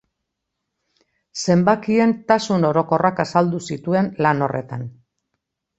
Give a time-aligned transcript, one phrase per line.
[1.43, 4.93] Zenbakien tasun orokorrak azaldu zituen lan horretan.